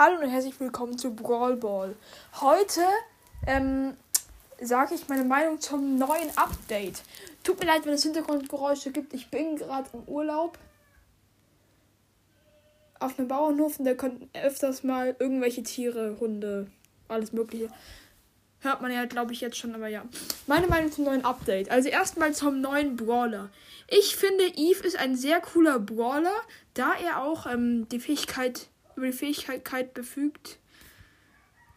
Hallo 0.00 0.20
und 0.20 0.30
herzlich 0.30 0.60
willkommen 0.60 0.96
zu 0.96 1.12
Brawl 1.12 1.56
Ball. 1.56 1.96
Heute 2.40 2.82
ähm, 3.48 3.96
sage 4.60 4.94
ich 4.94 5.08
meine 5.08 5.24
Meinung 5.24 5.60
zum 5.60 5.98
neuen 5.98 6.30
Update. 6.36 7.02
Tut 7.42 7.58
mir 7.58 7.66
leid, 7.66 7.84
wenn 7.84 7.94
es 7.94 8.04
Hintergrundgeräusche 8.04 8.92
gibt. 8.92 9.12
Ich 9.12 9.28
bin 9.28 9.56
gerade 9.56 9.90
im 9.92 10.04
Urlaub 10.04 10.56
auf 13.00 13.18
einem 13.18 13.26
Bauernhof 13.26 13.80
und 13.80 13.86
da 13.86 13.94
könnten 13.94 14.30
öfters 14.40 14.84
mal 14.84 15.16
irgendwelche 15.18 15.64
Tiere, 15.64 16.16
Hunde, 16.20 16.68
alles 17.08 17.32
Mögliche. 17.32 17.68
Hört 18.60 18.80
man 18.80 18.92
ja, 18.92 19.04
glaube 19.06 19.32
ich, 19.32 19.40
jetzt 19.40 19.56
schon, 19.56 19.74
aber 19.74 19.88
ja. 19.88 20.04
Meine 20.46 20.68
Meinung 20.68 20.92
zum 20.92 21.06
neuen 21.06 21.24
Update. 21.24 21.72
Also 21.72 21.88
erstmal 21.88 22.32
zum 22.34 22.60
neuen 22.60 22.94
Brawler. 22.94 23.50
Ich 23.88 24.14
finde, 24.14 24.44
Eve 24.44 24.86
ist 24.86 24.96
ein 24.96 25.16
sehr 25.16 25.40
cooler 25.40 25.80
Brawler, 25.80 26.36
da 26.74 26.92
er 26.94 27.20
auch 27.20 27.46
ähm, 27.46 27.88
die 27.88 27.98
Fähigkeit, 27.98 28.68
über 28.98 29.06
die 29.06 29.12
Fähigkeit 29.12 29.94
befügt, 29.94 30.58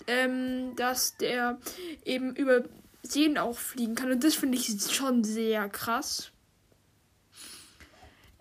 ähm, 0.07 0.75
dass 0.75 1.17
der 1.17 1.57
eben 2.03 2.35
über 2.35 2.63
Seen 3.03 3.37
auch 3.37 3.57
fliegen 3.57 3.95
kann. 3.95 4.11
Und 4.11 4.23
das 4.23 4.35
finde 4.35 4.57
ich 4.57 4.69
schon 4.91 5.23
sehr 5.23 5.69
krass. 5.69 6.31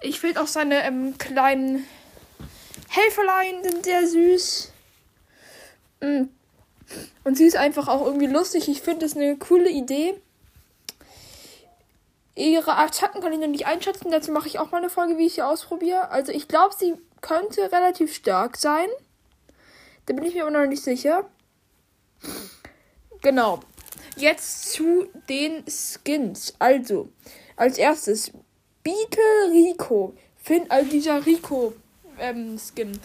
Ich 0.03 0.21
finde 0.21 0.41
auch 0.41 0.47
seine 0.47 0.83
ähm, 0.83 1.19
kleinen 1.19 1.85
Helferlein 2.89 3.63
sind 3.63 3.85
sehr 3.85 4.07
süß. 4.07 4.73
Mm. 6.01 6.23
Und 7.23 7.37
sie 7.37 7.45
ist 7.45 7.57
einfach 7.57 7.87
auch 7.87 8.05
irgendwie 8.05 8.27
lustig. 8.27 8.69
Ich 8.69 8.81
finde 8.81 9.07
es 9.07 9.15
eine 9.17 9.37
coole 9.37 9.71
Idee. 9.71 10.21
Ihre 12.35 12.77
Attacken 12.77 13.21
kann 13.21 13.33
ich 13.33 13.39
noch 13.39 13.47
nicht 13.47 13.67
einschätzen. 13.67 14.11
Dazu 14.11 14.33
mache 14.33 14.49
ich 14.49 14.59
auch 14.59 14.71
mal 14.71 14.79
eine 14.79 14.91
Folge, 14.91 15.19
wie 15.19 15.27
ich 15.27 15.35
sie 15.35 15.43
ausprobiere. 15.43 16.11
Also 16.11 16.33
ich 16.33 16.49
glaube, 16.49 16.75
sie 16.77 16.95
könnte 17.21 17.73
relativ 17.73 18.15
stark 18.15 18.57
sein. 18.57 18.89
Da 20.07 20.15
bin 20.15 20.25
ich 20.25 20.35
mir 20.35 20.43
aber 20.43 20.51
noch 20.51 20.67
nicht 20.67 20.83
sicher. 20.83 21.29
Genau. 23.23 23.61
Jetzt 24.17 24.73
zu 24.73 25.09
den 25.29 25.65
Skins. 25.67 26.55
Also, 26.59 27.11
als 27.57 27.79
erstes 27.79 28.33
Beetle 28.83 29.51
Rico. 29.53 30.15
Find, 30.37 30.71
also 30.71 30.91
dieser 30.91 31.25
Rico 31.25 31.75
ähm, 32.19 32.59
Skin. 32.59 32.99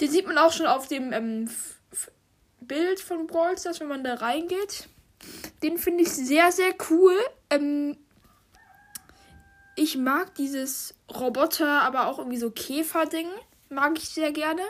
Den 0.00 0.10
sieht 0.10 0.26
man 0.26 0.38
auch 0.38 0.52
schon 0.52 0.66
auf 0.66 0.88
dem 0.88 1.12
ähm, 1.12 1.50
Bild 2.60 3.00
von 3.00 3.26
Brawl 3.26 3.58
Stars, 3.58 3.80
wenn 3.80 3.88
man 3.88 4.04
da 4.04 4.14
reingeht. 4.14 4.88
Den 5.62 5.76
finde 5.76 6.04
ich 6.04 6.10
sehr, 6.10 6.50
sehr 6.52 6.72
cool. 6.90 7.16
Ähm, 7.50 7.96
ich 9.80 9.96
mag 9.96 10.34
dieses 10.34 10.94
Roboter, 11.10 11.80
aber 11.80 12.06
auch 12.06 12.18
irgendwie 12.18 12.36
so 12.36 12.50
Käfer-Ding. 12.50 13.28
Mag 13.70 13.96
ich 13.96 14.10
sehr 14.10 14.30
gerne. 14.30 14.60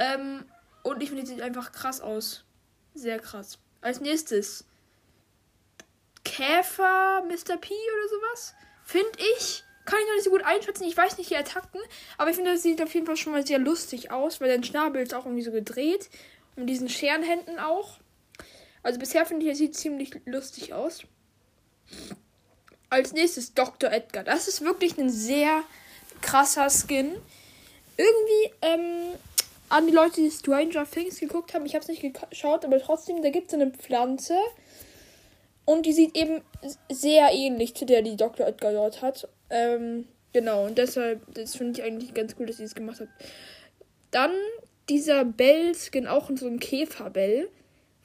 Ähm, 0.00 0.44
und 0.82 1.00
ich 1.00 1.10
finde, 1.10 1.22
die 1.22 1.30
sieht 1.30 1.40
einfach 1.40 1.70
krass 1.70 2.00
aus. 2.00 2.44
Sehr 2.94 3.20
krass. 3.20 3.60
Als 3.80 4.00
nächstes 4.00 4.64
Käfer 6.24 7.22
Mr. 7.28 7.56
P 7.58 7.72
oder 7.74 8.08
sowas. 8.08 8.54
Finde 8.84 9.12
ich. 9.38 9.62
Kann 9.84 10.00
ich 10.00 10.06
noch 10.08 10.14
nicht 10.14 10.24
so 10.24 10.30
gut 10.30 10.42
einschätzen. 10.42 10.82
Ich 10.82 10.96
weiß 10.96 11.16
nicht 11.16 11.30
die 11.30 11.36
Attacken. 11.36 11.80
Aber 12.18 12.30
ich 12.30 12.34
finde, 12.34 12.54
das 12.54 12.64
sieht 12.64 12.82
auf 12.82 12.92
jeden 12.92 13.06
Fall 13.06 13.16
schon 13.16 13.34
mal 13.34 13.46
sehr 13.46 13.60
lustig 13.60 14.10
aus, 14.10 14.40
weil 14.40 14.48
dein 14.48 14.64
Schnabel 14.64 15.00
ist 15.00 15.14
auch 15.14 15.26
irgendwie 15.26 15.44
so 15.44 15.52
gedreht. 15.52 16.10
Und 16.56 16.66
diesen 16.66 16.88
Scherenhänden 16.88 17.60
auch. 17.60 18.00
Also 18.82 18.98
bisher 18.98 19.26
finde 19.26 19.44
ich, 19.44 19.50
er 19.50 19.54
sieht 19.56 19.76
ziemlich 19.76 20.20
lustig 20.24 20.74
aus. 20.74 21.04
Als 22.96 23.12
nächstes 23.12 23.52
Dr. 23.52 23.92
Edgar. 23.92 24.24
Das 24.24 24.48
ist 24.48 24.62
wirklich 24.62 24.96
ein 24.96 25.10
sehr 25.10 25.62
krasser 26.22 26.70
Skin. 26.70 27.12
Irgendwie, 27.98 28.54
ähm, 28.62 29.12
an 29.68 29.86
die 29.86 29.92
Leute, 29.92 30.22
die 30.22 30.30
Stranger 30.30 30.90
Things 30.90 31.20
geguckt 31.20 31.52
haben, 31.52 31.66
ich 31.66 31.74
habe 31.74 31.82
es 31.82 31.88
nicht 31.88 32.02
geschaut, 32.30 32.64
aber 32.64 32.80
trotzdem, 32.80 33.20
da 33.20 33.28
gibt 33.28 33.48
es 33.48 33.54
eine 33.54 33.70
Pflanze. 33.70 34.38
Und 35.66 35.84
die 35.84 35.92
sieht 35.92 36.16
eben 36.16 36.40
sehr 36.90 37.32
ähnlich 37.34 37.74
zu 37.74 37.84
der, 37.84 38.00
die 38.00 38.16
Dr. 38.16 38.46
Edgar 38.46 38.72
dort 38.72 39.02
hat. 39.02 39.28
Ähm, 39.50 40.08
genau, 40.32 40.64
und 40.64 40.78
deshalb, 40.78 41.20
das 41.34 41.54
finde 41.54 41.78
ich 41.78 41.86
eigentlich 41.86 42.14
ganz 42.14 42.34
cool, 42.38 42.46
dass 42.46 42.56
sie 42.56 42.64
es 42.64 42.74
gemacht 42.74 43.00
hat. 43.00 43.08
Dann 44.10 44.32
dieser 44.88 45.26
Bell-Skin, 45.26 46.06
auch 46.06 46.30
in 46.30 46.38
so 46.38 46.46
einem 46.46 46.60
Käferbell. 46.60 47.50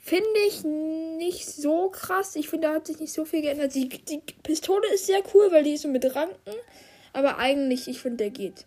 Finde 0.04 0.40
ich 0.48 0.64
nicht 0.64 1.46
so 1.48 1.90
krass. 1.90 2.36
Ich 2.36 2.50
finde, 2.50 2.68
da 2.68 2.74
hat 2.74 2.88
sich 2.88 3.00
nicht 3.00 3.14
so 3.14 3.24
viel 3.24 3.44
geändert. 3.44 3.76
Die, 3.76 3.88
die 3.88 4.22
Pistole 4.42 4.92
ist 4.94 5.06
sehr 5.06 5.22
cool, 5.34 5.52
weil 5.52 5.64
die 5.64 5.74
ist 5.74 5.84
so 5.84 5.88
mit 5.88 6.04
Ranken. 6.16 6.56
Aber 7.14 7.38
eigentlich, 7.38 7.88
ich 7.88 8.00
finde, 8.00 8.18
der 8.18 8.32
geht. 8.32 8.66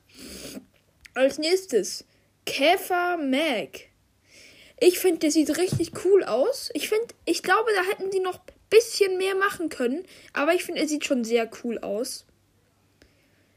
Als 1.14 1.38
nächstes, 1.38 2.04
Käfer 2.46 3.16
Mag. 3.16 3.88
Ich 4.78 4.98
finde, 5.00 5.20
der 5.20 5.32
sieht 5.32 5.56
richtig 5.58 6.04
cool 6.04 6.22
aus. 6.22 6.70
Ich 6.74 6.88
finde, 6.88 7.08
ich 7.24 7.42
glaube, 7.42 7.70
da 7.74 7.82
hätten 7.90 8.10
die 8.10 8.20
noch 8.20 8.36
ein 8.36 8.54
bisschen 8.70 9.18
mehr 9.18 9.34
machen 9.34 9.70
können. 9.70 10.04
Aber 10.32 10.54
ich 10.54 10.62
finde, 10.62 10.82
er 10.82 10.88
sieht 10.88 11.04
schon 11.04 11.24
sehr 11.24 11.50
cool 11.64 11.78
aus. 11.78 12.26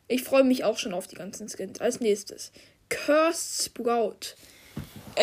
Ich 0.07 0.23
freue 0.23 0.43
mich 0.43 0.63
auch 0.63 0.77
schon 0.77 0.93
auf 0.93 1.05
die 1.05 1.15
ganzen 1.15 1.47
Skins. 1.47 1.79
Als 1.79 1.99
nächstes, 1.99 2.51
Cursed 2.89 3.65
Sprout. 3.65 4.35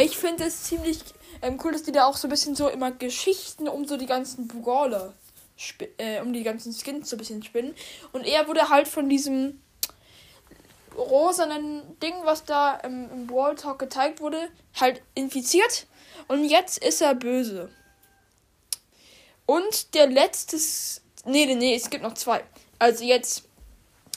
Ich 0.00 0.16
finde 0.16 0.44
es 0.44 0.64
ziemlich 0.64 1.00
ähm, 1.42 1.58
cool, 1.62 1.72
dass 1.72 1.82
die 1.82 1.92
da 1.92 2.06
auch 2.06 2.16
so 2.16 2.26
ein 2.26 2.30
bisschen 2.30 2.54
so 2.54 2.68
immer 2.68 2.90
Geschichten 2.90 3.68
um 3.68 3.86
so 3.86 3.96
die 3.96 4.06
ganzen 4.06 4.48
Brawler, 4.48 5.14
äh, 5.98 6.20
um 6.20 6.32
die 6.32 6.42
ganzen 6.42 6.72
Skins 6.72 7.10
so 7.10 7.16
ein 7.16 7.18
bisschen 7.18 7.42
spinnen. 7.42 7.74
Und 8.12 8.24
er 8.24 8.48
wurde 8.48 8.68
halt 8.70 8.88
von 8.88 9.08
diesem 9.08 9.60
rosanen 10.96 11.98
Ding, 12.00 12.14
was 12.24 12.44
da 12.44 12.80
ähm, 12.82 13.08
im 13.12 13.26
Brawl 13.26 13.54
Talk 13.56 13.78
gezeigt 13.78 14.20
wurde, 14.20 14.48
halt 14.80 15.02
infiziert. 15.14 15.86
Und 16.28 16.44
jetzt 16.44 16.78
ist 16.78 17.02
er 17.02 17.14
böse. 17.14 17.70
Und 19.46 19.94
der 19.94 20.06
letzte. 20.06 20.56
Nee, 21.26 21.46
nee, 21.46 21.54
nee, 21.54 21.74
es 21.74 21.90
gibt 21.90 22.02
noch 22.02 22.14
zwei. 22.14 22.42
Also 22.78 23.04
jetzt 23.04 23.44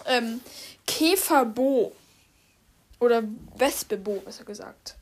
ähm, 0.06 0.42
Käferbo. 0.86 1.94
Oder 3.00 3.24
Wespebo, 3.58 4.22
besser 4.22 4.44
gesagt. 4.44 4.96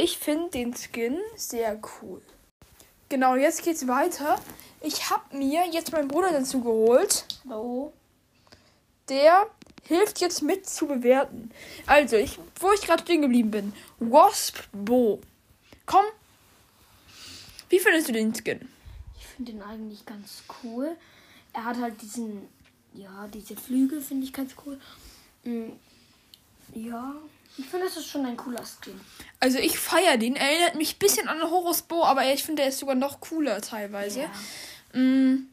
Ich 0.00 0.16
finde 0.16 0.48
den 0.50 0.76
Skin 0.76 1.18
sehr 1.34 1.80
cool. 2.00 2.22
Genau, 3.08 3.34
jetzt 3.34 3.64
geht's 3.64 3.88
weiter. 3.88 4.40
Ich 4.80 5.10
habe 5.10 5.36
mir 5.36 5.66
jetzt 5.66 5.90
meinen 5.90 6.06
Bruder 6.06 6.30
dazu 6.30 6.60
geholt. 6.60 7.24
Oh. 7.50 7.90
Der 9.08 9.48
hilft 9.88 10.20
jetzt 10.20 10.40
mit 10.40 10.68
zu 10.68 10.86
bewerten. 10.86 11.50
Also, 11.86 12.14
ich, 12.14 12.38
wo 12.60 12.70
ich 12.70 12.82
gerade 12.82 13.02
stehen 13.02 13.22
geblieben 13.22 13.50
bin. 13.50 13.72
Wasp 13.98 14.68
Bo. 14.70 15.20
Komm. 15.84 16.04
Wie 17.68 17.80
findest 17.80 18.08
du 18.08 18.12
den 18.12 18.32
Skin? 18.32 18.68
Ich 19.18 19.26
finde 19.26 19.50
den 19.50 19.62
eigentlich 19.62 20.06
ganz 20.06 20.44
cool. 20.62 20.96
Er 21.52 21.64
hat 21.64 21.76
halt 21.76 22.00
diesen, 22.00 22.46
ja, 22.94 23.26
diese 23.26 23.56
Flügel 23.56 24.00
finde 24.00 24.26
ich 24.26 24.32
ganz 24.32 24.54
cool. 24.64 24.78
Mm, 25.42 25.72
ja, 26.72 27.16
ich 27.56 27.66
finde, 27.66 27.86
das 27.86 27.96
ist 27.96 28.08
schon 28.08 28.24
ein 28.26 28.36
cooler 28.36 28.62
Skin. 28.64 29.00
Also 29.40 29.58
ich 29.58 29.78
feiere 29.78 30.16
den. 30.16 30.36
Er 30.36 30.50
erinnert 30.50 30.74
mich 30.76 30.96
ein 30.96 30.98
bisschen 30.98 31.28
an 31.28 31.42
Horus 31.42 31.82
Bo, 31.82 32.04
aber 32.04 32.24
ich 32.32 32.44
finde, 32.44 32.62
er 32.62 32.68
ist 32.68 32.78
sogar 32.78 32.94
noch 32.94 33.20
cooler 33.20 33.60
teilweise. 33.60 34.20
Ja. 34.92 35.00
Mm. 35.00 35.48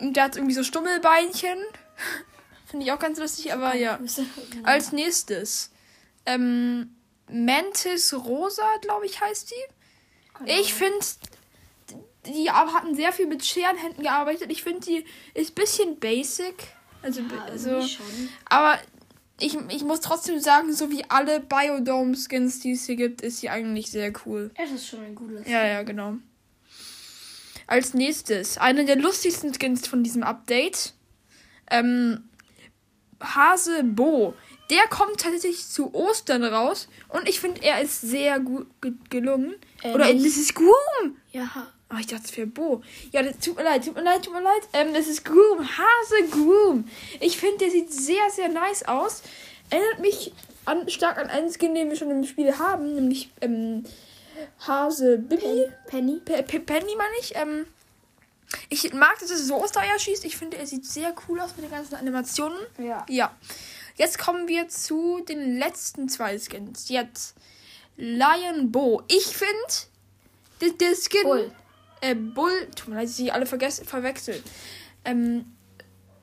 Und 0.00 0.16
der 0.16 0.24
hat 0.24 0.36
irgendwie 0.36 0.54
so 0.54 0.64
Stummelbeinchen. 0.64 1.58
finde 2.74 2.86
ich 2.86 2.92
auch 2.92 2.98
ganz 2.98 3.18
lustig, 3.18 3.52
aber 3.52 3.76
ja. 3.76 4.00
Als 4.64 4.90
nächstes. 4.92 5.70
Ähm, 6.26 6.96
Mantis 7.28 8.12
Rosa, 8.12 8.68
glaube 8.80 9.06
ich, 9.06 9.20
heißt 9.20 9.52
die. 9.52 10.50
Ich 10.50 10.74
finde, 10.74 10.98
die 12.26 12.50
hatten 12.50 12.96
sehr 12.96 13.12
viel 13.12 13.26
mit 13.26 13.44
Scherenhänden 13.44 14.02
gearbeitet. 14.02 14.50
Ich 14.50 14.64
finde, 14.64 14.80
die 14.80 15.04
ist 15.34 15.52
ein 15.52 15.54
bisschen 15.54 16.00
basic. 16.00 16.54
Also, 17.02 17.20
Ja, 17.20 17.44
also 17.44 17.82
aber 18.46 18.78
ich, 19.40 19.56
ich 19.70 19.84
muss 19.84 20.00
trotzdem 20.00 20.40
sagen, 20.40 20.72
so 20.72 20.90
wie 20.90 21.04
alle 21.08 21.40
Biodome-Skins, 21.40 22.60
die 22.60 22.72
es 22.72 22.86
hier 22.86 22.96
gibt, 22.96 23.20
ist 23.20 23.38
sie 23.38 23.50
eigentlich 23.50 23.90
sehr 23.90 24.12
cool. 24.24 24.50
Es 24.54 24.70
ist 24.70 24.86
schon 24.86 25.00
ein 25.00 25.14
Skin. 25.14 25.42
Ja, 25.46 25.66
ja, 25.66 25.82
genau. 25.82 26.14
Als 27.66 27.94
nächstes, 27.94 28.58
einer 28.58 28.84
der 28.84 28.96
lustigsten 28.96 29.52
Skins 29.52 29.88
von 29.88 30.04
diesem 30.04 30.22
Update. 30.22 30.92
Ähm, 31.70 32.28
Hase 33.20 33.82
Bo. 33.84 34.34
Der 34.70 34.86
kommt 34.88 35.20
tatsächlich 35.20 35.66
zu 35.66 35.94
Ostern 35.94 36.44
raus 36.44 36.88
und 37.08 37.28
ich 37.28 37.40
finde, 37.40 37.62
er 37.62 37.82
ist 37.82 38.00
sehr 38.00 38.40
gut 38.40 38.66
ge 38.80 38.92
gelungen. 39.10 39.54
Äh, 39.82 39.92
Oder 39.92 40.12
das 40.12 40.24
ist 40.24 40.54
Groom. 40.54 41.16
Ja, 41.32 41.72
Oh, 41.90 41.96
ich 42.00 42.06
dachte, 42.06 42.24
es 42.24 42.36
wäre 42.36 42.46
Bo. 42.46 42.82
Ja, 43.12 43.22
das 43.22 43.38
tut 43.38 43.56
mir 43.56 43.62
leid, 43.62 43.84
tut 43.84 43.94
mir 43.94 44.02
leid, 44.02 44.24
tut 44.24 44.32
mir 44.32 44.42
leid. 44.42 44.62
Ähm, 44.72 44.94
das 44.94 45.06
ist 45.06 45.24
Groom, 45.24 45.60
Hase 45.60 46.28
Groom. 46.30 46.88
Ich 47.20 47.38
finde, 47.38 47.58
der 47.58 47.70
sieht 47.70 47.92
sehr, 47.92 48.30
sehr 48.30 48.48
nice 48.48 48.84
aus. 48.84 49.22
Erinnert 49.70 50.00
mich 50.00 50.32
an, 50.64 50.88
stark 50.88 51.18
an 51.18 51.28
einen 51.28 51.52
Skin, 51.52 51.74
den 51.74 51.90
wir 51.90 51.96
schon 51.96 52.10
im 52.10 52.24
Spiel 52.24 52.58
haben, 52.58 52.94
nämlich 52.94 53.30
ähm, 53.40 53.84
Hase 54.66 55.18
Bibi. 55.18 55.66
Penny. 55.86 56.20
Pe 56.24 56.42
Pe 56.42 56.60
Penny 56.60 56.96
meine 56.96 57.14
ich. 57.20 57.36
Ähm, 57.36 57.66
ich 58.68 58.92
mag, 58.92 59.18
dass 59.20 59.30
es 59.30 59.46
so 59.46 59.62
Ostereier 59.62 59.98
schießt. 59.98 60.24
Ich 60.24 60.36
finde, 60.36 60.56
er 60.56 60.66
sieht 60.66 60.86
sehr 60.86 61.14
cool 61.28 61.40
aus 61.40 61.56
mit 61.56 61.64
den 61.64 61.70
ganzen 61.70 61.94
Animationen. 61.96 62.58
Ja. 62.78 63.04
Ja. 63.08 63.36
Jetzt 63.96 64.18
kommen 64.18 64.48
wir 64.48 64.68
zu 64.68 65.20
den 65.20 65.58
letzten 65.58 66.08
zwei 66.08 66.38
Skins. 66.38 66.88
Jetzt 66.88 67.36
Lion 67.96 68.72
Bo. 68.72 69.02
Ich 69.08 69.26
finde, 69.26 69.52
der, 70.60 70.70
der 70.70 70.94
Skin. 70.96 71.22
Bull. 71.22 71.52
Äh, 72.04 72.14
Bull. 72.14 72.68
Tut 72.76 72.88
mir 72.88 72.96
leid, 72.96 73.08
sie 73.08 73.32
alle 73.32 73.46
vergessen, 73.46 73.86
verwechselt. 73.86 74.42
Ähm, 75.06 75.56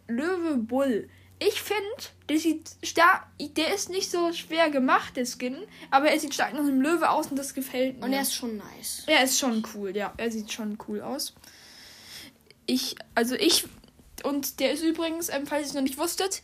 Löwe 0.07 0.57
Bull. 0.57 1.10
Ich 1.39 1.60
finde, 1.60 1.83
der 2.30 2.38
sieht 2.38 2.69
stark. 2.83 3.25
Der 3.39 3.74
ist 3.74 3.89
nicht 3.89 4.12
so 4.12 4.31
schwer 4.31 4.69
gemacht, 4.69 5.18
der 5.18 5.25
Skin. 5.25 5.57
Aber 5.89 6.12
er 6.12 6.19
sieht 6.19 6.36
stark 6.36 6.54
nach 6.54 6.60
einem 6.60 6.81
Löwe 6.81 7.10
aus 7.10 7.28
und 7.28 7.36
das 7.38 7.56
gefällt 7.56 7.98
mir. 7.98 8.06
Und 8.06 8.13
er 8.13 8.22
ist 8.22 8.36
schon 8.36 8.57
nice. 8.57 9.06
Er 9.07 9.24
ist 9.24 9.39
schon 9.39 9.66
cool, 9.74 9.98
ja. 9.98 10.13
Er 10.18 10.30
sieht 10.30 10.51
schon 10.51 10.78
cool 10.88 11.01
aus. 11.01 11.33
Ich, 12.68 12.95
also 13.16 13.33
ich, 13.33 13.66
und 14.24 14.60
der 14.60 14.74
ist 14.74 14.83
übrigens, 14.83 15.30
ähm, 15.30 15.48
falls 15.48 15.63
ihr 15.63 15.68
es 15.69 15.74
noch 15.74 15.81
nicht 15.81 15.98
wusstet, 15.98 16.44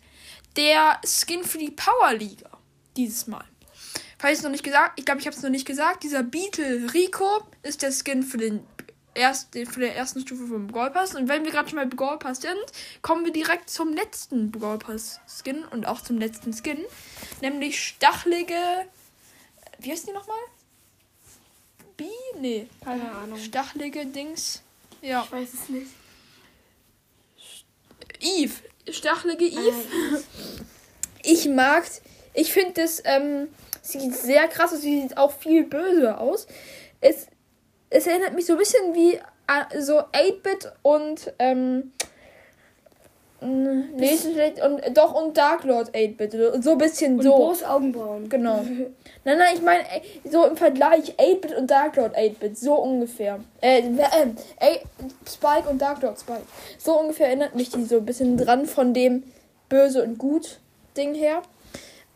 der 0.55 0.99
Skin 1.05 1.43
für 1.43 1.59
die 1.59 1.69
Powerliga. 1.69 2.49
Dieses 2.95 3.27
Mal. 3.27 3.45
Falls 4.17 4.33
ich 4.33 4.39
es 4.39 4.43
noch 4.43 4.49
nicht 4.49 4.63
gesagt, 4.63 4.97
ich 4.97 5.05
glaube, 5.05 5.21
ich 5.21 5.27
habe 5.27 5.37
es 5.37 5.43
noch 5.43 5.51
nicht 5.51 5.67
gesagt, 5.67 6.01
dieser 6.01 6.23
Beetle 6.23 6.91
Rico 6.91 7.43
ist 7.61 7.83
der 7.83 7.91
Skin 7.91 8.23
für 8.23 8.39
den 8.39 8.61
erst, 9.17 9.53
für 9.53 9.79
der 9.79 9.95
ersten 9.95 10.21
Stufe 10.21 10.47
vom 10.47 10.67
Brawl 10.67 10.91
Pass. 10.91 11.15
Und 11.15 11.27
wenn 11.27 11.43
wir 11.43 11.51
gerade 11.51 11.69
schon 11.69 11.77
mal 11.77 11.87
Brawl 11.87 12.19
Pass 12.19 12.41
sind, 12.41 12.55
kommen 13.01 13.25
wir 13.25 13.33
direkt 13.33 13.69
zum 13.69 13.93
letzten 13.93 14.51
Brawl 14.51 14.77
Pass 14.77 15.19
Skin 15.27 15.65
und 15.65 15.85
auch 15.87 16.01
zum 16.01 16.17
letzten 16.17 16.53
Skin. 16.53 16.79
Nämlich 17.41 17.81
stachelige, 17.83 18.55
wie 19.79 19.91
heißt 19.91 20.07
die 20.07 20.13
nochmal? 20.13 20.37
Bi? 21.97 22.09
Nee. 22.39 22.67
Keine 22.83 23.11
Ahnung. 23.11 23.39
Stachelige 23.39 24.05
Dings. 24.05 24.61
Ja. 25.01 25.23
Ich 25.25 25.31
weiß 25.31 25.49
es 25.53 25.69
nicht. 25.69 25.87
Eve. 28.19 28.53
Stachelige 28.89 29.45
Eve. 29.47 30.23
Ich 31.23 31.47
mag, 31.47 31.83
ich 32.33 32.53
finde 32.53 32.81
das, 32.81 33.01
ähm, 33.03 33.47
sieht 33.81 34.15
sehr 34.15 34.47
krass 34.47 34.73
aus, 34.73 34.81
sie 34.81 35.01
sieht 35.01 35.17
auch 35.17 35.31
viel 35.31 35.63
böse 35.63 36.17
aus. 36.17 36.47
Es, 37.01 37.27
es 37.89 38.07
erinnert 38.07 38.33
mich 38.33 38.45
so 38.45 38.53
ein 38.53 38.59
bisschen 38.59 38.93
wie 38.93 39.13
äh, 39.15 39.81
so 39.81 39.99
8-Bit 39.99 40.71
und, 40.81 41.33
ähm, 41.39 41.91
nee, 43.39 44.13
ist 44.13 44.25
nicht, 44.25 44.61
und 44.61 44.81
doch 44.97 45.13
und 45.13 45.37
Dark 45.37 45.63
Lord 45.63 45.91
8-Bit. 45.91 46.63
So 46.63 46.71
ein 46.71 46.77
bisschen 46.77 47.15
Und 47.17 47.23
so. 47.23 47.35
große 47.35 47.69
Augenbrauen. 47.69 48.29
Genau. 48.29 48.57
Nein, 49.23 49.37
nein, 49.37 49.55
ich 49.55 49.61
meine, 49.61 49.83
ey, 49.91 50.01
so 50.29 50.45
im 50.45 50.55
Vergleich 50.55 51.15
8-Bit 51.17 51.55
und 51.57 51.69
Dark 51.69 51.97
Lord 51.97 52.17
8-Bit, 52.17 52.57
so 52.57 52.75
ungefähr. 52.75 53.39
Äh, 53.61 53.79
äh, 53.79 54.27
ey, 54.59 54.79
Spike 55.29 55.69
und 55.69 55.81
Dark 55.81 56.01
Lord 56.01 56.19
Spike. 56.19 56.43
So 56.77 56.97
ungefähr 56.99 57.27
erinnert 57.27 57.55
mich 57.55 57.69
die 57.69 57.83
so 57.83 57.97
ein 57.97 58.05
bisschen 58.05 58.37
dran 58.37 58.65
von 58.65 58.93
dem 58.93 59.23
Böse 59.69 60.03
und 60.03 60.17
Gut 60.17 60.59
Ding 60.95 61.13
her. 61.13 61.41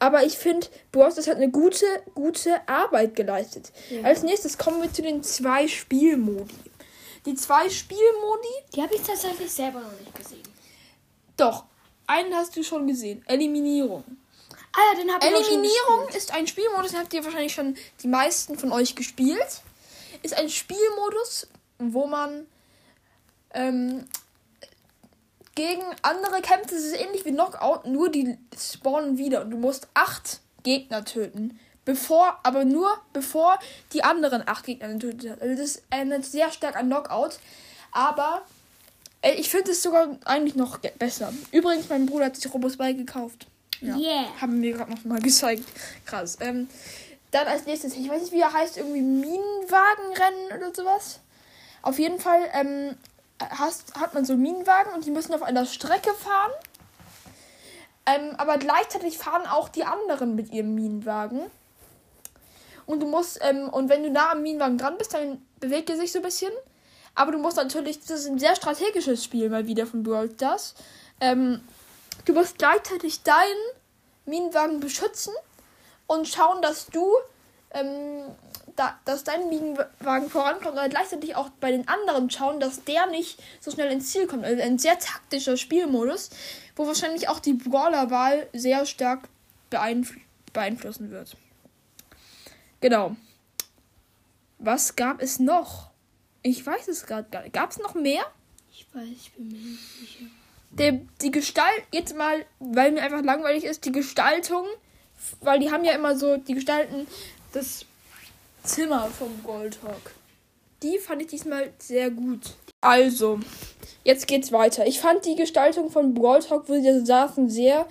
Aber 0.02 0.24
ich 0.26 0.36
finde, 0.36 0.66
Bros, 0.92 1.14
das 1.14 1.28
hat 1.28 1.36
eine 1.36 1.52
gute, 1.52 1.86
gute 2.16 2.68
Arbeit 2.68 3.16
geleistet. 3.16 3.72
Ja. 3.92 4.02
Als 4.02 4.24
nächstes 4.24 4.58
kommen 4.58 4.82
wir 4.82 4.92
zu 4.92 5.04
den 5.04 5.22
zwei 5.22 5.68
Spielmodi. 5.68 6.56
Die 7.28 7.36
zwei 7.36 7.70
Spielmodi, 7.70 8.48
Die 8.76 8.82
habe 8.82 8.96
ich 8.96 9.02
tatsächlich 9.04 9.52
selber 9.52 9.80
noch 9.80 10.00
nicht 10.00 10.16
gesehen. 10.16 10.42
doch, 11.38 11.66
einen 12.08 12.34
hast 12.34 12.58
du 12.58 12.64
schon 12.64 12.88
gesehen. 12.88 13.24
Eliminierung. 13.28 14.04
Ah 14.74 14.80
ja, 14.92 15.00
den 15.00 15.14
habe 15.14 15.24
ich 15.24 15.32
Eliminierung 15.32 16.10
ist 16.16 16.34
ein 16.34 16.48
Spielmodus, 16.48 16.92
den 16.92 17.00
habt 17.02 17.14
ihr 17.14 17.24
wahrscheinlich 17.24 17.54
schon 17.54 17.78
die 18.02 18.08
meisten 18.08 18.58
von 18.58 18.72
euch 18.72 18.96
gespielt. 18.96 19.62
Ist 20.24 20.34
ein 20.36 20.50
Spielmodus, 20.50 21.48
wo 21.78 22.08
man 22.08 22.48
ähm, 23.54 24.08
gegen 25.56 25.84
andere 26.02 26.42
kämpft. 26.42 26.72
Es 26.72 26.86
ist 26.86 27.00
ähnlich 27.00 27.26
wie 27.26 27.32
Knockout, 27.32 27.86
nur 27.86 28.10
die 28.10 28.38
spawnen 28.58 29.18
wieder 29.18 29.42
und 29.42 29.52
du 29.52 29.58
musst 29.58 29.88
acht 29.94 30.40
Gegner 30.64 31.04
töten. 31.06 31.60
Bevor, 31.84 32.40
aber 32.44 32.64
nur 32.64 32.96
bevor 33.12 33.58
die 33.94 34.04
anderen 34.04 34.48
acht 34.48 34.66
Gegner 34.66 34.90
getötet 34.90 35.32
hat. 35.32 35.42
Also 35.42 35.62
das 35.62 35.82
erinnert 35.90 36.26
sehr 36.26 36.52
stark 36.52 36.76
an 36.76 36.88
Knockout. 36.88 37.40
Aber 37.92 38.44
äh, 39.22 39.34
ich 39.34 39.50
finde 39.50 39.72
es 39.72 39.82
sogar 39.82 40.18
eigentlich 40.26 40.56
noch 40.56 40.78
besser. 40.78 41.34
Übrigens, 41.52 41.90
mein 41.90 42.06
Bruder 42.06 42.26
hat 42.26 42.36
sich 42.36 42.54
Robos 42.54 42.78
Ball 42.78 42.94
gekauft. 42.94 43.48
Ja. 43.82 43.98
Yeah. 43.98 44.26
Haben 44.40 44.62
wir 44.62 44.74
gerade 44.74 44.92
noch 44.92 45.04
mal 45.06 45.20
gezeigt. 45.20 45.64
Krass. 46.06 46.38
Ähm, 46.40 46.70
dann 47.32 47.48
als 47.48 47.66
nächstes, 47.66 47.96
ich 47.96 48.08
weiß 48.08 48.22
nicht, 48.22 48.34
wie 48.34 48.42
er 48.42 48.54
heißt, 48.54 48.78
irgendwie 48.78 49.02
Minenwagenrennen 49.02 50.58
oder 50.58 50.74
sowas. 50.76 51.20
Auf 51.82 51.98
jeden 51.98 52.20
Fall 52.20 52.42
ähm, 52.54 52.96
hast, 53.50 53.96
hat 54.00 54.14
man 54.14 54.26
so 54.26 54.36
Minenwagen 54.36 54.94
und 54.94 55.06
die 55.06 55.12
müssen 55.12 55.34
auf 55.34 55.44
einer 55.44 55.66
Strecke 55.66 56.14
fahren. 56.14 56.52
Ähm, 58.06 58.36
aber 58.38 58.58
gleichzeitig 58.58 59.18
fahren 59.18 59.46
auch 59.46 59.70
die 59.70 59.84
anderen 59.84 60.36
mit 60.36 60.52
ihrem 60.52 60.74
Minenwagen. 60.76 61.42
Und 62.86 63.00
du 63.00 63.08
musst, 63.08 63.40
ähm, 63.42 63.70
und 63.70 63.90
wenn 63.90 64.04
du 64.04 64.10
nah 64.10 64.32
am 64.32 64.42
Minenwagen 64.42 64.78
dran 64.78 64.98
bist, 64.98 65.14
dann 65.14 65.46
bewegt 65.60 65.90
er 65.90 65.98
sich 65.98 66.12
so 66.12 66.20
ein 66.20 66.24
bisschen. 66.24 66.52
Aber 67.14 67.32
du 67.32 67.38
musst 67.38 67.58
natürlich, 67.58 68.00
das 68.00 68.22
ist 68.22 68.28
ein 68.28 68.40
sehr 68.40 68.56
strategisches 68.56 69.24
Spiel 69.24 69.50
mal 69.50 69.68
wieder 69.68 69.86
von 69.86 70.04
Brawl 70.04 70.32
Stars. 70.32 70.76
Ähm, 71.20 71.62
du 72.26 72.34
musst 72.34 72.58
gleichzeitig 72.58 73.24
deinen 73.24 73.64
Minenwagen 74.26 74.80
beschützen 74.80 75.34
und 76.08 76.28
schauen, 76.28 76.62
dass 76.62 76.88
du, 76.88 77.08
ähm, 77.74 78.24
da, 78.76 79.00
dass 79.06 79.24
dein 79.24 79.50
Minenwagen 79.50 80.30
vorankommt, 80.30 80.78
aber 80.78 80.90
gleichzeitig 80.90 81.36
auch 81.36 81.50
bei 81.60 81.72
den 81.72 81.88
anderen 81.88 82.30
schauen, 82.30 82.60
dass 82.60 82.84
der 82.84 83.08
nicht 83.08 83.42
so 83.60 83.72
schnell 83.72 83.92
ins 83.92 84.12
Ziel 84.12 84.28
kommt. 84.28 84.46
Also 84.46 84.62
ein 84.62 84.80
sehr 84.80 84.98
taktischer 84.98 85.58
Spielmodus, 85.58 86.30
wo 86.76 86.88
wahrscheinlich 86.88 87.30
auch 87.30 87.40
die 87.40 87.54
Brawlerwahl 87.54 88.48
sehr 88.54 88.86
stark 88.86 89.28
beeinfl 89.70 90.20
beeinflussen 90.54 91.12
wird. 91.12 91.38
Genau. 92.82 93.16
Was 94.60 94.98
gab 94.98 95.22
es 95.22 95.40
noch? 95.40 95.92
Ich 96.44 96.66
weiß 96.66 96.90
es 96.90 97.06
gerade 97.06 97.30
gar 97.30 97.44
nicht. 97.44 97.54
Gab 97.54 97.72
es 97.72 97.80
noch 97.80 97.96
mehr? 97.96 98.24
Ich 98.72 98.86
weiß, 98.94 99.08
ich 99.10 99.32
bin 99.32 99.48
mir 99.48 99.58
nicht 99.58 100.00
sicher. 100.00 100.26
Der, 100.72 101.00
die 101.22 101.32
Gestalt, 101.32 101.84
jetzt 101.92 102.16
mal, 102.18 102.46
weil 102.60 102.92
mir 102.92 103.02
einfach 103.02 103.24
langweilig 103.24 103.64
ist, 103.64 103.86
die 103.86 103.92
Gestaltung, 103.92 104.66
weil 105.42 105.60
die 105.60 105.72
haben 105.72 105.86
ja 105.86 105.94
immer 105.94 106.18
so, 106.18 106.38
die 106.38 106.54
gestalten 106.54 107.08
das 107.52 107.86
Zimmer 108.64 109.08
vom 109.08 109.44
Goldhawk. 109.44 110.14
Die 110.84 110.98
fand 110.98 111.22
ich 111.22 111.28
diesmal 111.28 111.72
sehr 111.78 112.10
gut. 112.10 112.56
Also, 112.82 113.40
jetzt 114.04 114.28
geht's 114.28 114.52
weiter. 114.52 114.88
Ich 114.88 115.00
fand 115.00 115.26
die 115.26 115.36
Gestaltung 115.36 115.92
von 115.92 116.16
Goldhawk, 116.16 116.68
wo 116.68 116.74
sie 116.74 116.84
da 116.84 117.06
saßen, 117.06 117.50
sehr 117.50 117.88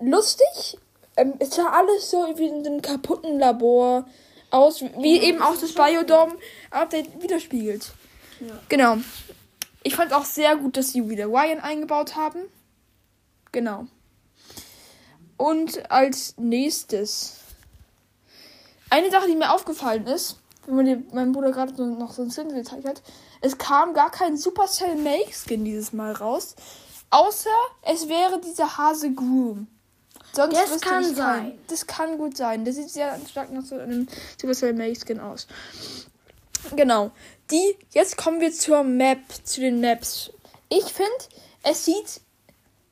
lustig. 0.00 0.78
Ähm, 1.16 1.34
es 1.38 1.54
sah 1.54 1.70
alles 1.70 2.10
so 2.10 2.26
wie 2.36 2.46
in 2.46 2.66
einem 2.66 2.82
kaputten 2.82 3.38
Labor 3.38 4.06
aus, 4.50 4.82
wie 4.98 5.18
eben 5.18 5.42
auch 5.42 5.56
das 5.56 5.72
Biodome-Update 5.72 7.22
widerspiegelt. 7.22 7.92
Ja. 8.40 8.58
Genau. 8.68 8.98
Ich 9.82 9.94
fand 9.94 10.12
auch 10.12 10.24
sehr 10.24 10.56
gut, 10.56 10.76
dass 10.76 10.92
sie 10.92 11.08
wieder 11.08 11.26
Ryan 11.26 11.60
eingebaut 11.60 12.16
haben. 12.16 12.40
Genau. 13.52 13.86
Und 15.36 15.90
als 15.90 16.34
nächstes. 16.38 17.38
Eine 18.96 19.10
Sache, 19.10 19.26
die 19.26 19.36
mir 19.36 19.52
aufgefallen 19.52 20.06
ist, 20.06 20.38
wenn 20.64 20.76
man 20.76 20.86
dir, 20.86 21.02
mein 21.12 21.32
Bruder 21.32 21.52
gerade 21.52 21.74
so, 21.76 21.84
noch 21.84 22.14
so 22.14 22.22
ein 22.22 22.30
Skin 22.30 22.48
gezeigt 22.48 22.88
hat, 22.88 23.02
es 23.42 23.58
kam 23.58 23.92
gar 23.92 24.10
kein 24.10 24.38
Supercell 24.38 24.96
Make 24.96 25.34
Skin 25.34 25.66
dieses 25.66 25.92
Mal 25.92 26.12
raus. 26.12 26.56
Außer 27.10 27.50
es 27.82 28.08
wäre 28.08 28.40
dieser 28.40 28.78
Hase 28.78 29.12
Groom. 29.12 29.66
Sonst 30.32 30.56
Das 30.56 30.80
kann 30.80 31.14
sein. 31.14 31.58
Das 31.68 31.86
kann 31.86 32.16
gut 32.16 32.38
sein. 32.38 32.64
Das 32.64 32.76
sieht 32.76 32.88
sehr 32.88 33.20
stark 33.28 33.52
nach 33.52 33.64
so 33.66 33.76
einem 33.76 34.08
Supercell 34.40 34.72
Make 34.72 34.98
Skin 34.98 35.20
aus. 35.20 35.46
Genau. 36.74 37.10
Die, 37.50 37.76
jetzt 37.90 38.16
kommen 38.16 38.40
wir 38.40 38.50
zur 38.50 38.82
Map, 38.82 39.18
zu 39.44 39.60
den 39.60 39.82
Maps. 39.82 40.30
Ich 40.70 40.84
finde, 40.84 41.12
es 41.62 41.84
sieht, 41.84 42.22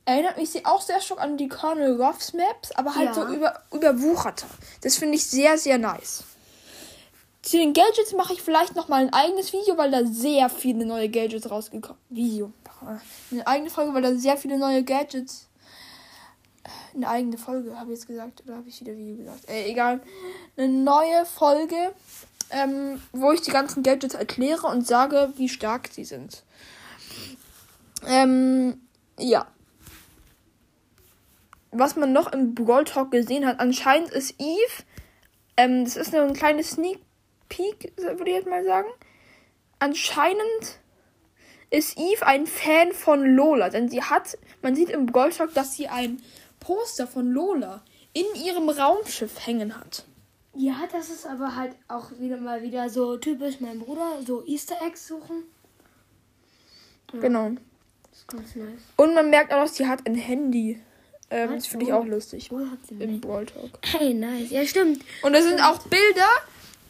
erinnert 0.05 0.37
mich 0.37 0.51
sie 0.51 0.65
auch 0.65 0.81
sehr 0.81 1.01
stark 1.01 1.21
an 1.21 1.37
die 1.37 1.47
Colonel 1.47 2.01
Ruffs 2.01 2.33
Maps, 2.33 2.71
aber 2.73 2.95
halt 2.95 3.07
Ja. 3.07 3.13
so 3.13 3.27
über, 3.27 3.61
überwucherter. 3.73 4.47
Das 4.81 4.97
finde 4.97 5.15
ich 5.15 5.25
sehr, 5.25 5.57
sehr 5.57 5.77
nice. 5.77 6.23
Zu 7.41 7.57
den 7.57 7.73
Gadgets 7.73 8.13
mache 8.13 8.33
ich 8.33 8.41
vielleicht 8.41 8.75
noch 8.75 8.87
mal 8.87 9.01
ein 9.01 9.13
eigenes 9.13 9.53
Video, 9.53 9.77
weil 9.77 9.91
da 9.91 10.03
sehr 10.05 10.49
viele 10.49 10.85
neue 10.85 11.09
Gadgets 11.09 11.49
rausgekommen 11.49 11.99
Video. 12.09 12.51
Eine 13.31 13.45
eigene 13.45 13.69
Folge, 13.69 13.93
weil 13.93 14.01
da 14.01 14.15
sehr 14.15 14.37
viele 14.37 14.57
neue 14.57 14.83
Gadgets. 14.83 15.47
Eine 16.95 17.07
eigene 17.07 17.37
Folge, 17.37 17.77
habe 17.77 17.91
ich 17.91 17.99
jetzt 17.99 18.07
gesagt. 18.07 18.41
Oder 18.45 18.55
habe 18.57 18.67
ich 18.69 18.79
wieder 18.81 18.95
Video 18.95 19.17
gesagt? 19.17 19.47
Äh, 19.49 19.69
egal. 19.69 20.01
Eine 20.57 20.69
neue 20.69 21.25
Folge, 21.25 21.93
ähm, 22.49 23.01
wo 23.11 23.31
ich 23.31 23.41
die 23.41 23.51
ganzen 23.51 23.83
Gadgets 23.83 24.15
erkläre 24.15 24.67
und 24.67 24.85
sage, 24.87 25.33
wie 25.35 25.49
stark 25.49 25.89
sie 25.91 26.05
sind. 26.05 26.43
Ähm, 28.07 28.81
ja. 29.19 29.45
Was 31.77 31.95
man 31.95 32.13
noch 32.13 32.31
im 32.31 32.55
Brawl 32.55 32.85
Talk 32.85 33.11
gesehen 33.11 33.45
hat, 33.45 33.59
anscheinend 33.59 34.11
ist 34.11 34.35
Eve, 34.39 34.83
ähm, 35.57 35.83
das 35.83 35.97
ist 35.97 36.13
nur 36.13 36.21
ein 36.21 36.33
kleines 36.33 36.71
Sneak 36.71 36.99
Peek, 37.49 37.93
würde 37.97 38.29
ich 38.29 38.35
jetzt 38.35 38.47
mal 38.47 38.63
sagen. 38.63 38.87
Anscheinend 39.79 40.79
ist 41.69 41.97
Eve 41.97 42.25
ein 42.25 42.47
Fan 42.47 42.91
von 42.93 43.23
Lola, 43.23 43.69
denn 43.69 43.89
sie 43.89 44.01
hat, 44.01 44.37
man 44.61 44.75
sieht 44.75 44.89
im 44.89 45.05
Brawl 45.05 45.31
Talk, 45.31 45.53
dass 45.53 45.75
sie 45.75 45.87
ein 45.87 46.21
Poster 46.59 47.07
von 47.07 47.29
Lola 47.31 47.83
in 48.13 48.25
ihrem 48.41 48.69
Raumschiff 48.69 49.45
hängen 49.45 49.77
hat. 49.77 50.05
Ja, 50.53 50.87
das 50.91 51.09
ist 51.09 51.25
aber 51.25 51.55
halt 51.55 51.75
auch 51.89 52.11
wieder 52.17 52.37
mal 52.37 52.61
wieder 52.61 52.89
so 52.89 53.17
typisch 53.17 53.59
mein 53.59 53.79
Bruder, 53.79 54.21
so 54.25 54.45
Easter 54.45 54.77
Eggs 54.81 55.05
suchen. 55.07 55.43
Genau. 57.11 57.51
Das 58.09 58.19
ist 58.19 58.27
ganz 58.27 58.55
nice. 58.55 58.81
Und 58.95 59.13
man 59.13 59.29
merkt 59.29 59.53
auch, 59.53 59.67
sie 59.67 59.87
hat 59.87 60.07
ein 60.07 60.15
Handy. 60.15 60.81
Ähm, 61.29 61.55
das 61.55 61.67
finde 61.67 61.85
ich 61.85 61.91
Wo? 61.91 61.95
auch 61.97 62.05
lustig. 62.05 62.51
Hat 62.51 62.87
sie 62.87 62.95
Im? 62.95 63.19
Brawl 63.19 63.45
Talk. 63.45 63.71
Hey, 63.83 64.13
nice. 64.13 64.51
Ja, 64.51 64.65
stimmt. 64.65 65.03
Und 65.21 65.33
da 65.33 65.41
sind 65.41 65.59
auch 65.61 65.79
Bilder. 65.87 66.29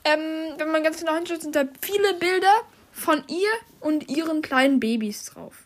Ähm, 0.04 0.54
wenn 0.58 0.72
man 0.72 0.84
ganz 0.84 1.00
genau 1.00 1.16
hinschaut, 1.16 1.42
sind 1.42 1.56
da 1.56 1.66
viele 1.82 2.14
Bilder 2.16 2.54
von 2.92 3.24
ihr 3.28 3.50
und 3.80 4.10
ihren 4.10 4.42
kleinen 4.42 4.80
Babys 4.80 5.26
drauf. 5.26 5.64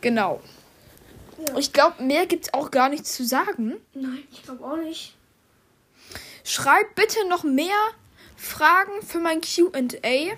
Genau. 0.00 0.40
Ja. 1.46 1.56
Ich 1.56 1.72
glaube, 1.72 2.02
mehr 2.02 2.26
gibt 2.26 2.46
es 2.46 2.54
auch 2.54 2.70
gar 2.70 2.88
nichts 2.88 3.14
zu 3.14 3.24
sagen. 3.24 3.76
Nein, 3.94 4.24
ich 4.30 4.42
glaube 4.42 4.64
auch 4.64 4.76
nicht. 4.76 5.14
Schreibt 6.44 6.94
bitte 6.94 7.26
noch 7.28 7.44
mehr 7.44 7.76
Fragen 8.36 9.02
für 9.02 9.18
mein 9.18 9.40
QA 9.40 10.36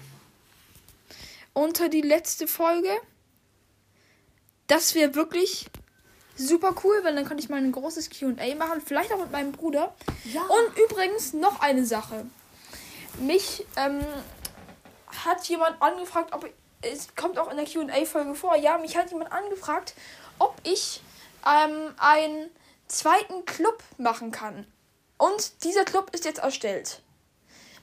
unter 1.52 1.88
die 1.88 2.00
letzte 2.00 2.46
Folge. 2.46 2.90
Das 4.66 4.94
wäre 4.94 5.14
wirklich 5.14 5.66
super 6.40 6.74
cool, 6.84 7.00
weil 7.02 7.14
dann 7.14 7.24
könnte 7.24 7.42
ich 7.42 7.48
mal 7.48 7.56
ein 7.56 7.72
großes 7.72 8.10
QA 8.10 8.54
machen. 8.56 8.80
Vielleicht 8.84 9.12
auch 9.12 9.18
mit 9.18 9.30
meinem 9.30 9.52
Bruder. 9.52 9.94
Ja. 10.24 10.42
Und 10.42 10.78
übrigens 10.78 11.32
noch 11.32 11.60
eine 11.60 11.84
Sache. 11.84 12.26
Mich 13.18 13.66
ähm, 13.76 14.00
hat 15.24 15.44
jemand 15.44 15.80
angefragt, 15.82 16.32
ob 16.32 16.48
es 16.82 17.14
kommt 17.14 17.38
auch 17.38 17.50
in 17.50 17.56
der 17.56 17.66
QA-Folge 17.66 18.34
vor. 18.34 18.56
Ja, 18.56 18.78
mich 18.78 18.96
hat 18.96 19.10
jemand 19.10 19.32
angefragt, 19.32 19.94
ob 20.38 20.54
ich 20.64 21.02
ähm, 21.46 21.94
einen 21.98 22.50
zweiten 22.88 23.44
Club 23.44 23.82
machen 23.98 24.30
kann. 24.30 24.66
Und 25.18 25.64
dieser 25.64 25.84
Club 25.84 26.10
ist 26.14 26.24
jetzt 26.24 26.38
erstellt. 26.38 27.02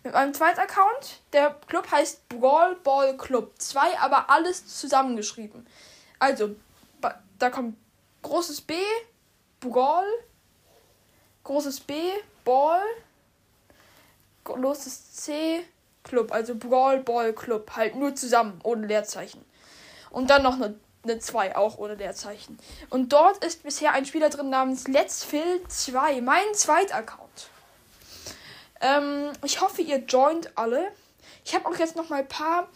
Mit 0.04 0.14
meinem 0.14 0.34
zweiten 0.34 0.60
Account. 0.60 1.22
Der 1.34 1.56
Club 1.68 1.92
heißt 1.92 2.28
Brawl 2.30 2.76
Ball 2.78 3.16
Club 3.18 3.54
2, 3.58 4.00
aber 4.00 4.30
alles 4.30 4.66
zusammengeschrieben. 4.68 5.68
Also, 6.20 6.56
da 7.38 7.50
kommt 7.50 7.76
großes 8.22 8.62
B, 8.62 8.76
Brawl, 9.60 10.06
großes 11.44 11.80
B, 11.82 11.96
Ball, 12.44 12.82
großes 14.44 15.14
C, 15.14 15.66
Club. 16.04 16.32
Also 16.32 16.56
Brawl 16.56 17.00
Ball 17.00 17.34
Club. 17.34 17.72
Halt 17.76 17.96
nur 17.96 18.16
zusammen, 18.16 18.60
ohne 18.64 18.88
Leerzeichen. 18.88 19.44
Und 20.10 20.30
dann 20.30 20.44
noch 20.44 20.56
eine, 20.56 20.76
eine 21.04 21.20
2, 21.20 21.56
auch 21.56 21.78
ohne 21.78 21.96
Leerzeichen. 21.96 22.58
Und 22.90 23.14
dort 23.14 23.44
ist 23.44 23.64
bisher 23.64 23.92
ein 23.92 24.06
Spieler 24.06 24.30
drin 24.30 24.50
namens 24.50 24.88
Let's 24.88 25.24
Fill 25.24 25.62
2, 25.68 26.22
mein 26.22 26.54
zweiter 26.54 26.96
Account. 26.96 27.50
Ähm, 28.82 29.32
ich 29.44 29.62
hoffe, 29.62 29.82
ihr 29.82 29.98
joint 29.98 30.58
alle. 30.58 30.92
Ich 31.44 31.56
habe 31.56 31.68
auch 31.68 31.76
jetzt 31.78 31.96
noch 31.96 32.10
mal 32.10 32.20
ein 32.20 32.28
paar 32.28 32.68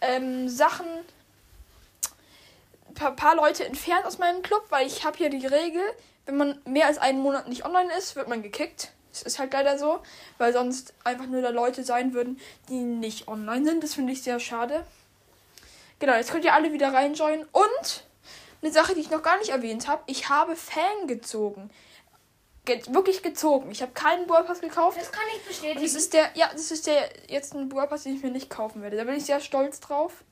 ähm, 0.00 0.48
Sachen, 0.48 0.86
ein 3.08 3.16
paar, 3.16 3.36
Leute 3.36 3.64
entfernt 3.64 4.04
aus 4.06 4.18
meinem 4.18 4.42
Club, 4.42 4.64
weil 4.70 4.86
ich 4.86 5.04
habe 5.04 5.16
hier 5.16 5.30
die 5.30 5.46
Regel, 5.46 5.82
wenn 6.26 6.36
man 6.36 6.60
mehr 6.64 6.86
als 6.86 6.98
einen 6.98 7.20
Monat 7.20 7.48
nicht 7.48 7.64
online 7.64 7.92
ist, 7.96 8.16
wird 8.16 8.28
man 8.28 8.42
gekickt. 8.42 8.92
Das 9.12 9.22
ist 9.22 9.38
halt 9.38 9.52
leider 9.52 9.78
so, 9.78 10.00
weil 10.38 10.52
sonst 10.52 10.92
einfach 11.04 11.26
nur 11.26 11.40
da 11.40 11.50
Leute 11.50 11.84
sein 11.84 12.14
würden, 12.14 12.40
die 12.68 12.80
nicht 12.80 13.28
online 13.28 13.64
sind. 13.64 13.84
Das 13.84 13.94
finde 13.94 14.12
ich 14.12 14.22
sehr 14.22 14.40
schade. 14.40 14.84
Genau, 16.00 16.14
jetzt 16.14 16.32
könnt 16.32 16.44
ihr 16.44 16.52
alle 16.52 16.72
wieder 16.72 16.92
reinjoinen. 16.92 17.46
Und 17.52 18.04
eine 18.60 18.72
Sache, 18.72 18.94
die 18.94 19.00
ich 19.00 19.10
noch 19.10 19.22
gar 19.22 19.38
nicht 19.38 19.50
erwähnt 19.50 19.86
habe, 19.86 20.02
ich 20.06 20.28
habe 20.28 20.56
Fan 20.56 21.06
gezogen. 21.06 21.70
Ge 22.64 22.80
wirklich 22.88 23.22
gezogen. 23.22 23.70
Ich 23.70 23.82
habe 23.82 23.92
keinen 23.92 24.26
Brawl 24.26 24.44
Pass 24.44 24.60
gekauft. 24.60 24.98
Das 24.98 25.12
kann 25.12 25.22
ich 25.28 25.42
Und 25.42 25.48
bestätigen. 25.48 25.84
es 25.84 25.94
ist 25.94 26.14
der, 26.14 26.30
ja, 26.34 26.48
das 26.50 26.70
ist 26.70 26.86
der 26.86 27.10
jetzt 27.28 27.54
ein 27.54 27.68
Brawl 27.68 27.86
Pass, 27.86 28.04
den 28.04 28.16
ich 28.16 28.22
mir 28.22 28.30
nicht 28.30 28.50
kaufen 28.50 28.82
werde. 28.82 28.96
Da 28.96 29.04
bin 29.04 29.14
ich 29.14 29.26
sehr 29.26 29.40
stolz 29.40 29.80
drauf. 29.80 30.24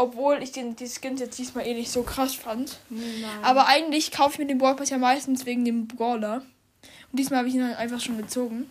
Obwohl 0.00 0.40
ich 0.44 0.52
den, 0.52 0.76
die 0.76 0.86
Skins 0.86 1.20
jetzt 1.20 1.40
diesmal 1.40 1.66
eh 1.66 1.74
nicht 1.74 1.90
so 1.90 2.04
krass 2.04 2.32
fand. 2.32 2.78
Nein. 2.88 3.24
Aber 3.42 3.66
eigentlich 3.66 4.12
kaufe 4.12 4.34
ich 4.34 4.38
mir 4.38 4.46
den 4.46 4.58
Brawl 4.58 4.76
Pass 4.76 4.90
ja 4.90 4.98
meistens 4.98 5.44
wegen 5.44 5.64
dem 5.64 5.88
Brawler. 5.88 6.42
Und 7.10 7.18
diesmal 7.18 7.40
habe 7.40 7.48
ich 7.48 7.56
ihn 7.56 7.62
dann 7.62 7.74
einfach 7.74 8.00
schon 8.00 8.16
gezogen. 8.16 8.70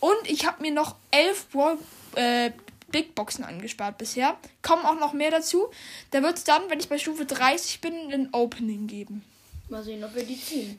Und 0.00 0.18
ich 0.30 0.46
habe 0.46 0.60
mir 0.60 0.72
noch 0.72 0.96
elf 1.10 1.48
Brawl, 1.48 1.78
äh, 2.14 2.50
Big 2.92 3.14
Boxen 3.14 3.42
angespart 3.42 3.96
bisher. 3.96 4.36
Kommen 4.60 4.84
auch 4.84 5.00
noch 5.00 5.14
mehr 5.14 5.30
dazu. 5.30 5.68
Da 6.10 6.22
wird 6.22 6.36
es 6.36 6.44
dann, 6.44 6.68
wenn 6.68 6.78
ich 6.78 6.90
bei 6.90 6.98
Stufe 6.98 7.24
30 7.24 7.80
bin, 7.80 8.12
ein 8.12 8.28
Opening 8.32 8.86
geben. 8.86 9.24
Mal 9.70 9.82
sehen, 9.82 10.04
ob 10.04 10.14
wir 10.14 10.24
die 10.24 10.38
ziehen. 10.38 10.76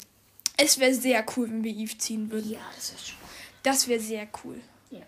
Es 0.58 0.80
wäre 0.80 0.94
sehr 0.94 1.26
cool, 1.36 1.50
wenn 1.50 1.64
wir 1.64 1.76
Eve 1.76 1.98
ziehen 1.98 2.30
würden. 2.30 2.52
Ja, 2.52 2.60
das 2.76 2.92
ist 2.92 3.08
schon. 3.08 3.18
Das 3.64 3.88
wäre 3.88 4.00
sehr 4.00 4.28
cool. 4.44 4.62
Ja. 4.92 5.02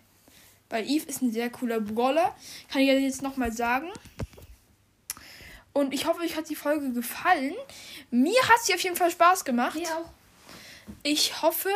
Weil 0.70 0.90
Eve 0.90 1.06
ist 1.06 1.22
ein 1.22 1.32
sehr 1.32 1.52
cooler 1.52 1.80
Brawler. 1.80 2.36
Kann 2.72 2.82
ich 2.82 2.88
jetzt 2.88 3.22
nochmal 3.22 3.52
sagen. 3.52 3.90
Und 5.74 5.94
ich 5.94 6.06
hoffe, 6.06 6.22
euch 6.22 6.36
hat 6.36 6.50
die 6.50 6.56
Folge 6.56 6.92
gefallen. 6.92 7.56
Mir 8.12 8.42
hat 8.44 8.64
sie 8.64 8.74
auf 8.74 8.82
jeden 8.82 8.96
Fall 8.96 9.12
Spaß 9.12 9.46
gemacht. 9.46 9.76
Mir 9.76 9.88
auch. 9.96 10.10
Ich 11.04 11.42
hoffe, 11.42 11.70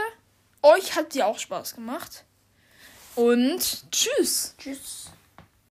euch 0.61 0.95
hat 0.95 1.13
sie 1.13 1.23
auch 1.23 1.37
Spaß 1.37 1.75
gemacht. 1.75 2.25
Und 3.15 3.91
tschüss. 3.91 4.55
Tschüss. 4.57 5.11